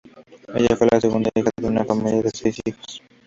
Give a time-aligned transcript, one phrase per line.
[0.55, 3.03] Ella fue la segunda hija de una familia de seis hijos.